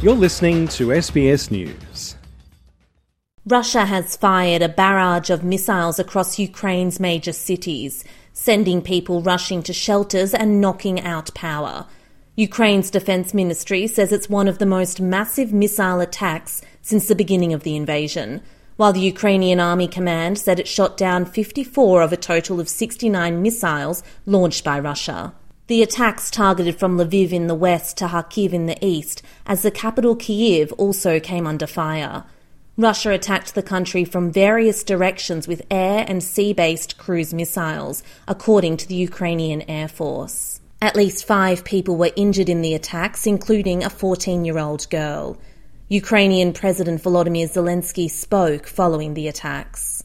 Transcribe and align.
You're 0.00 0.14
listening 0.14 0.68
to 0.68 0.90
SBS 0.90 1.50
News. 1.50 2.14
Russia 3.44 3.84
has 3.84 4.14
fired 4.14 4.62
a 4.62 4.68
barrage 4.68 5.28
of 5.28 5.42
missiles 5.42 5.98
across 5.98 6.38
Ukraine's 6.38 7.00
major 7.00 7.32
cities, 7.32 8.04
sending 8.32 8.80
people 8.80 9.22
rushing 9.22 9.60
to 9.64 9.72
shelters 9.72 10.34
and 10.34 10.60
knocking 10.60 11.00
out 11.00 11.34
power. 11.34 11.84
Ukraine's 12.36 12.92
defense 12.92 13.34
ministry 13.34 13.88
says 13.88 14.12
it's 14.12 14.30
one 14.30 14.46
of 14.46 14.58
the 14.58 14.66
most 14.66 15.00
massive 15.00 15.52
missile 15.52 15.98
attacks 15.98 16.62
since 16.80 17.08
the 17.08 17.16
beginning 17.16 17.52
of 17.52 17.64
the 17.64 17.74
invasion, 17.74 18.40
while 18.76 18.92
the 18.92 19.00
Ukrainian 19.00 19.58
Army 19.58 19.88
Command 19.88 20.38
said 20.38 20.60
it 20.60 20.68
shot 20.68 20.96
down 20.96 21.24
54 21.24 22.02
of 22.02 22.12
a 22.12 22.16
total 22.16 22.60
of 22.60 22.68
69 22.68 23.42
missiles 23.42 24.04
launched 24.26 24.62
by 24.62 24.78
Russia. 24.78 25.34
The 25.68 25.82
attacks 25.82 26.30
targeted 26.30 26.78
from 26.78 26.96
Lviv 26.96 27.30
in 27.30 27.46
the 27.46 27.54
west 27.54 27.98
to 27.98 28.06
Kharkiv 28.06 28.54
in 28.54 28.64
the 28.64 28.82
east, 28.82 29.20
as 29.44 29.60
the 29.60 29.70
capital 29.70 30.16
Kiev 30.16 30.72
also 30.78 31.20
came 31.20 31.46
under 31.46 31.66
fire. 31.66 32.24
Russia 32.78 33.10
attacked 33.10 33.54
the 33.54 33.62
country 33.62 34.02
from 34.02 34.32
various 34.32 34.82
directions 34.82 35.46
with 35.46 35.66
air 35.70 36.06
and 36.08 36.22
sea 36.22 36.54
based 36.54 36.96
cruise 36.96 37.34
missiles, 37.34 38.02
according 38.26 38.78
to 38.78 38.88
the 38.88 38.94
Ukrainian 38.94 39.60
Air 39.68 39.88
Force. 39.88 40.60
At 40.80 40.96
least 40.96 41.26
five 41.26 41.64
people 41.64 41.98
were 41.98 42.12
injured 42.16 42.48
in 42.48 42.62
the 42.62 42.72
attacks, 42.72 43.26
including 43.26 43.84
a 43.84 43.90
14 43.90 44.46
year 44.46 44.58
old 44.58 44.88
girl. 44.88 45.36
Ukrainian 45.90 46.54
President 46.54 47.02
Volodymyr 47.02 47.46
Zelensky 47.46 48.10
spoke 48.10 48.66
following 48.66 49.12
the 49.12 49.28
attacks. 49.28 50.02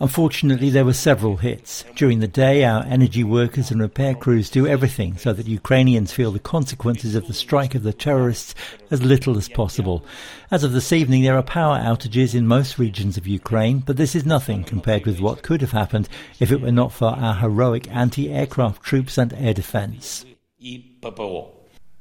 Unfortunately, 0.00 0.70
there 0.70 0.84
were 0.84 0.92
several 0.92 1.36
hits. 1.36 1.84
During 1.94 2.18
the 2.18 2.26
day, 2.26 2.64
our 2.64 2.82
energy 2.84 3.22
workers 3.22 3.70
and 3.70 3.80
repair 3.80 4.14
crews 4.14 4.50
do 4.50 4.66
everything 4.66 5.16
so 5.16 5.32
that 5.32 5.46
Ukrainians 5.46 6.12
feel 6.12 6.32
the 6.32 6.40
consequences 6.40 7.14
of 7.14 7.28
the 7.28 7.32
strike 7.32 7.76
of 7.76 7.84
the 7.84 7.92
terrorists 7.92 8.54
as 8.90 9.02
little 9.02 9.36
as 9.36 9.48
possible. 9.48 10.04
As 10.50 10.64
of 10.64 10.72
this 10.72 10.92
evening, 10.92 11.22
there 11.22 11.36
are 11.36 11.44
power 11.44 11.78
outages 11.78 12.34
in 12.34 12.46
most 12.46 12.76
regions 12.76 13.16
of 13.16 13.26
Ukraine, 13.28 13.78
but 13.78 13.96
this 13.96 14.16
is 14.16 14.26
nothing 14.26 14.64
compared 14.64 15.06
with 15.06 15.20
what 15.20 15.42
could 15.42 15.60
have 15.60 15.72
happened 15.72 16.08
if 16.40 16.50
it 16.50 16.60
were 16.60 16.72
not 16.72 16.92
for 16.92 17.08
our 17.08 17.34
heroic 17.34 17.88
anti-aircraft 17.90 18.82
troops 18.82 19.16
and 19.16 19.32
air 19.34 19.54
defense. 19.54 20.24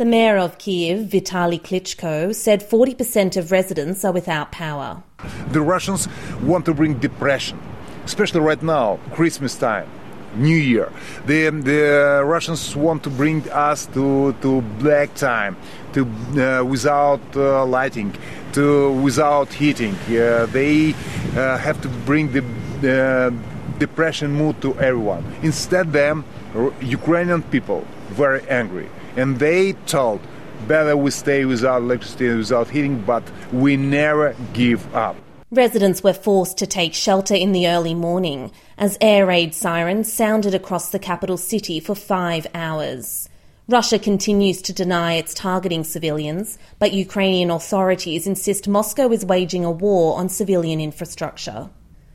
The 0.00 0.06
mayor 0.06 0.38
of 0.38 0.56
Kiev, 0.56 1.10
Vitaly 1.10 1.60
Klitschko, 1.60 2.34
said 2.34 2.66
40% 2.66 3.36
of 3.36 3.52
residents 3.52 4.02
are 4.02 4.12
without 4.12 4.50
power. 4.50 5.02
The 5.48 5.60
Russians 5.60 6.08
want 6.40 6.64
to 6.64 6.72
bring 6.72 6.98
depression, 6.98 7.60
especially 8.06 8.40
right 8.40 8.62
now, 8.62 8.98
Christmas 9.12 9.54
time. 9.56 9.86
New 10.34 10.56
Year. 10.56 10.90
The, 11.26 11.50
the 11.50 12.22
Russians 12.24 12.74
want 12.74 13.02
to 13.02 13.10
bring 13.10 13.46
us 13.50 13.84
to, 13.88 14.32
to 14.40 14.62
black 14.80 15.14
time, 15.16 15.58
to 15.92 16.06
uh, 16.06 16.64
without 16.64 17.20
uh, 17.36 17.66
lighting, 17.66 18.16
to 18.54 18.92
without 19.02 19.52
heating. 19.52 19.94
Uh, 20.08 20.46
they 20.46 20.94
uh, 21.36 21.58
have 21.58 21.78
to 21.82 21.88
bring 22.06 22.32
the 22.32 22.42
uh, 22.42 23.78
depression 23.78 24.32
mood 24.32 24.62
to 24.62 24.72
everyone. 24.80 25.22
Instead, 25.42 25.92
them 25.92 26.24
Ukrainian 26.80 27.42
people 27.42 27.86
very 28.16 28.48
angry 28.48 28.88
and 29.16 29.38
they 29.38 29.72
told 29.86 30.20
better 30.68 30.96
we 30.96 31.10
stay 31.10 31.44
without 31.44 31.82
electricity 31.82 32.28
and 32.28 32.38
without 32.38 32.68
heating, 32.68 33.00
but 33.02 33.22
we 33.52 33.76
never 33.76 34.34
give 34.52 34.94
up. 34.94 35.16
Residents 35.50 36.04
were 36.04 36.12
forced 36.12 36.58
to 36.58 36.66
take 36.66 36.94
shelter 36.94 37.34
in 37.34 37.52
the 37.52 37.66
early 37.66 37.94
morning 37.94 38.52
as 38.78 38.96
air 39.00 39.26
raid 39.26 39.52
sirens 39.54 40.12
sounded 40.12 40.54
across 40.54 40.90
the 40.90 40.98
capital 40.98 41.36
city 41.36 41.80
for 41.80 41.94
five 41.94 42.46
hours. 42.54 43.28
Russia 43.66 43.98
continues 43.98 44.62
to 44.62 44.72
deny 44.72 45.14
it's 45.14 45.34
targeting 45.34 45.84
civilians, 45.84 46.58
but 46.78 46.92
Ukrainian 46.92 47.50
authorities 47.50 48.26
insist 48.26 48.68
Moscow 48.68 49.10
is 49.10 49.24
waging 49.24 49.64
a 49.64 49.70
war 49.70 50.18
on 50.18 50.28
civilian 50.28 50.80
infrastructure. 50.80 51.70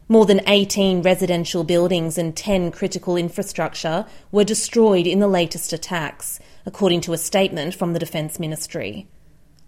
More 0.08 0.28
than 0.28 0.42
18 0.48 1.02
residential 1.02 1.64
buildings 1.64 2.20
and 2.20 2.38
10 2.38 2.70
critical 2.72 3.18
infrastructure 3.18 4.06
were 4.32 4.44
destroyed 4.44 5.08
in 5.08 5.20
the 5.20 5.28
latest 5.28 5.74
attacks, 5.74 6.40
according 6.64 7.02
to 7.02 7.14
a 7.14 7.18
statement 7.18 7.74
from 7.74 7.94
the 7.94 8.00
Defence 8.00 8.40
Ministry. 8.40 9.08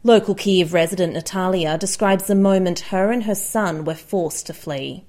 Local 0.03 0.35
Kiev 0.35 0.73
resident 0.73 1.13
Natalia 1.13 1.75
describes 1.79 2.27
the 2.27 2.35
moment 2.35 2.91
her 2.91 3.11
and 3.11 3.23
her 3.23 3.33
son 3.33 3.83
were 3.83 3.95
forced 3.95 4.45
to 4.45 4.53
flee. 4.53 5.05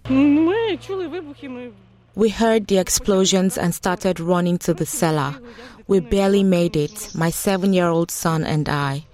We 2.15 2.31
heard 2.31 2.67
the 2.67 2.79
explosions 2.79 3.59
and 3.59 3.75
started 3.75 4.19
running 4.19 4.57
to 4.59 4.73
the 4.73 4.87
cellar. 4.87 5.39
We 5.87 6.01
barely 6.01 6.43
made 6.43 6.75
it, 6.75 7.11
my 7.15 7.29
seven 7.29 7.75
year 7.75 7.89
old 7.89 8.11
son 8.11 8.45
and 8.45 8.67
I. 8.67 9.05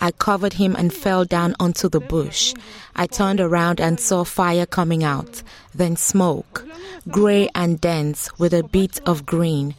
I 0.00 0.10
covered 0.12 0.54
him 0.54 0.74
and 0.76 0.92
fell 0.92 1.24
down 1.24 1.54
onto 1.60 1.88
the 1.88 2.00
bush. 2.00 2.54
I 2.96 3.06
turned 3.06 3.40
around 3.40 3.80
and 3.80 4.00
saw 4.00 4.24
fire 4.24 4.66
coming 4.66 5.04
out, 5.04 5.42
then 5.74 5.96
smoke, 5.96 6.66
grey 7.08 7.48
and 7.54 7.80
dense 7.80 8.30
with 8.38 8.54
a 8.54 8.62
bit 8.62 9.00
of 9.06 9.26
green. 9.26 9.74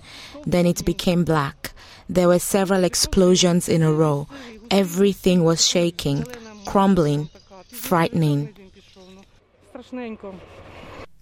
Then 0.45 0.65
it 0.65 0.85
became 0.85 1.23
black. 1.23 1.73
There 2.07 2.27
were 2.27 2.39
several 2.39 2.83
explosions 2.83 3.69
in 3.69 3.81
a 3.81 3.91
row. 3.91 4.27
Everything 4.69 5.43
was 5.43 5.65
shaking, 5.65 6.25
crumbling, 6.65 7.29
frightening. 7.69 8.53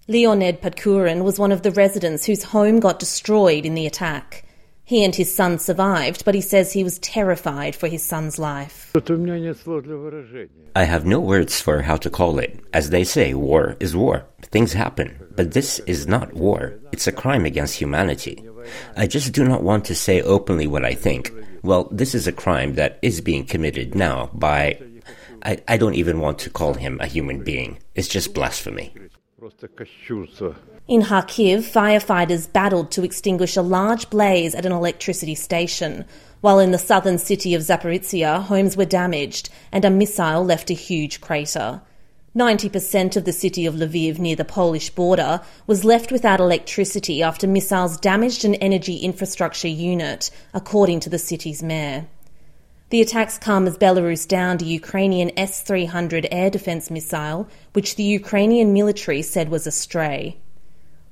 Leonid 0.08 0.60
Podkurin 0.60 1.22
was 1.22 1.38
one 1.38 1.52
of 1.52 1.62
the 1.62 1.70
residents 1.70 2.26
whose 2.26 2.42
home 2.42 2.80
got 2.80 2.98
destroyed 2.98 3.64
in 3.64 3.74
the 3.74 3.86
attack. 3.86 4.44
He 4.90 5.04
and 5.04 5.14
his 5.14 5.32
son 5.32 5.60
survived, 5.60 6.24
but 6.24 6.34
he 6.34 6.40
says 6.40 6.72
he 6.72 6.82
was 6.82 6.98
terrified 6.98 7.76
for 7.76 7.86
his 7.86 8.02
son's 8.02 8.40
life. 8.40 8.90
I 10.74 10.82
have 10.82 11.06
no 11.06 11.20
words 11.20 11.60
for 11.60 11.82
how 11.82 11.94
to 11.98 12.10
call 12.10 12.40
it. 12.40 12.58
As 12.72 12.90
they 12.90 13.04
say, 13.04 13.32
war 13.32 13.76
is 13.78 13.94
war. 13.94 14.24
Things 14.50 14.72
happen. 14.72 15.16
But 15.36 15.52
this 15.52 15.78
is 15.86 16.08
not 16.08 16.32
war. 16.32 16.74
It's 16.90 17.06
a 17.06 17.12
crime 17.12 17.46
against 17.46 17.76
humanity. 17.76 18.44
I 18.96 19.06
just 19.06 19.32
do 19.32 19.44
not 19.44 19.62
want 19.62 19.84
to 19.84 19.94
say 19.94 20.22
openly 20.22 20.66
what 20.66 20.84
I 20.84 20.94
think. 20.94 21.30
Well, 21.62 21.86
this 21.92 22.12
is 22.12 22.26
a 22.26 22.32
crime 22.32 22.74
that 22.74 22.98
is 23.00 23.20
being 23.20 23.46
committed 23.46 23.94
now 23.94 24.30
by. 24.34 24.80
I, 25.44 25.58
I 25.68 25.76
don't 25.76 25.94
even 25.94 26.18
want 26.18 26.40
to 26.40 26.50
call 26.50 26.74
him 26.74 26.98
a 27.00 27.06
human 27.06 27.44
being. 27.44 27.78
It's 27.94 28.08
just 28.08 28.34
blasphemy. 28.34 28.92
In 30.86 31.02
Kharkiv, 31.02 31.62
firefighters 31.62 32.52
battled 32.52 32.90
to 32.90 33.02
extinguish 33.02 33.56
a 33.56 33.62
large 33.62 34.10
blaze 34.10 34.54
at 34.54 34.66
an 34.66 34.72
electricity 34.72 35.34
station, 35.34 36.04
while 36.42 36.58
in 36.58 36.72
the 36.72 36.78
southern 36.78 37.16
city 37.16 37.54
of 37.54 37.62
Zaporizhia, 37.62 38.42
homes 38.42 38.76
were 38.76 38.84
damaged 38.84 39.48
and 39.72 39.82
a 39.86 39.90
missile 39.90 40.44
left 40.44 40.68
a 40.68 40.74
huge 40.74 41.22
crater. 41.22 41.80
90% 42.36 43.16
of 43.16 43.24
the 43.24 43.32
city 43.32 43.64
of 43.64 43.76
Lviv 43.76 44.18
near 44.18 44.36
the 44.36 44.44
Polish 44.44 44.90
border 44.90 45.40
was 45.66 45.86
left 45.86 46.12
without 46.12 46.38
electricity 46.40 47.22
after 47.22 47.46
missiles 47.46 47.96
damaged 47.96 48.44
an 48.44 48.56
energy 48.56 48.98
infrastructure 48.98 49.68
unit, 49.68 50.30
according 50.52 51.00
to 51.00 51.08
the 51.08 51.18
city's 51.18 51.62
mayor. 51.62 52.06
The 52.90 53.00
attacks 53.00 53.38
come 53.38 53.68
as 53.68 53.78
Belarus 53.78 54.26
downed 54.26 54.62
a 54.62 54.64
Ukrainian 54.64 55.30
S 55.36 55.60
300 55.62 56.26
air 56.32 56.50
defense 56.50 56.90
missile, 56.90 57.48
which 57.72 57.94
the 57.94 58.02
Ukrainian 58.02 58.72
military 58.72 59.22
said 59.22 59.48
was 59.48 59.64
a 59.64 59.70
stray. 59.70 60.38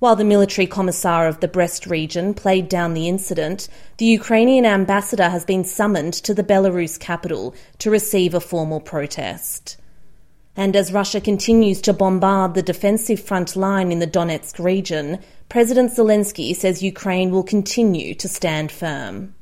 While 0.01 0.17
the 0.17 0.25
military 0.25 0.67
commissar 0.67 1.29
of 1.29 1.39
the 1.39 1.47
Brest 1.47 1.87
region 1.87 2.35
played 2.35 2.69
down 2.69 2.95
the 2.95 3.09
incident, 3.09 3.69
the 3.99 4.07
Ukrainian 4.07 4.67
ambassador 4.67 5.29
has 5.29 5.45
been 5.45 5.63
summoned 5.63 6.15
to 6.15 6.35
the 6.35 6.43
Belarus 6.43 6.99
capital 6.99 7.55
to 7.79 7.93
receive 7.93 8.35
a 8.35 8.41
formal 8.41 8.81
protest. 8.81 9.77
And 10.57 10.75
as 10.75 10.93
Russia 10.93 11.21
continues 11.21 11.81
to 11.83 11.93
bombard 11.93 12.55
the 12.55 12.63
defensive 12.63 13.21
front 13.21 13.55
line 13.55 13.93
in 13.93 14.01
the 14.01 14.07
Donetsk 14.09 14.59
region, 14.59 15.21
President 15.49 15.93
Zelensky 15.93 16.57
says 16.57 16.83
Ukraine 16.83 17.31
will 17.31 17.45
continue 17.45 18.17
to 18.17 18.27
stand 18.27 18.73
firm. 18.73 19.37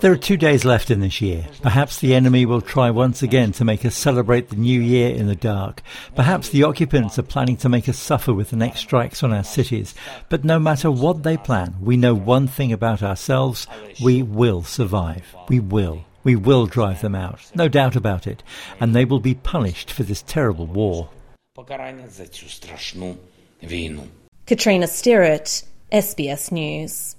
There 0.00 0.10
are 0.10 0.16
two 0.16 0.36
days 0.36 0.64
left 0.64 0.90
in 0.90 0.98
this 0.98 1.20
year. 1.20 1.46
Perhaps 1.62 2.00
the 2.00 2.12
enemy 2.14 2.44
will 2.44 2.60
try 2.60 2.90
once 2.90 3.22
again 3.22 3.52
to 3.52 3.64
make 3.64 3.84
us 3.84 3.94
celebrate 3.94 4.48
the 4.48 4.56
new 4.56 4.80
year 4.80 5.14
in 5.14 5.28
the 5.28 5.36
dark. 5.36 5.80
Perhaps 6.16 6.48
the 6.48 6.64
occupants 6.64 7.20
are 7.20 7.22
planning 7.22 7.56
to 7.58 7.68
make 7.68 7.88
us 7.88 7.98
suffer 7.98 8.34
with 8.34 8.50
the 8.50 8.56
next 8.56 8.80
strikes 8.80 9.22
on 9.22 9.32
our 9.32 9.44
cities. 9.44 9.94
But 10.28 10.42
no 10.42 10.58
matter 10.58 10.90
what 10.90 11.22
they 11.22 11.36
plan, 11.36 11.76
we 11.80 11.96
know 11.96 12.14
one 12.14 12.48
thing 12.48 12.72
about 12.72 13.00
ourselves. 13.00 13.68
We 14.02 14.24
will 14.24 14.64
survive. 14.64 15.24
We 15.48 15.60
will. 15.60 16.04
We 16.24 16.34
will 16.34 16.66
drive 16.66 17.00
them 17.00 17.14
out. 17.14 17.52
No 17.54 17.68
doubt 17.68 17.94
about 17.94 18.26
it. 18.26 18.42
And 18.80 18.92
they 18.92 19.04
will 19.04 19.20
be 19.20 19.34
punished 19.34 19.92
for 19.92 20.02
this 20.02 20.22
terrible 20.22 20.66
war. 20.66 21.08
Katrina 24.46 24.86
Stirrett, 24.86 25.64
SBS 25.92 26.50
News. 26.50 27.14